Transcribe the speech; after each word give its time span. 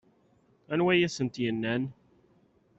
Anwa 0.73 0.91
i 0.95 1.05
asent-innan? 1.07 1.83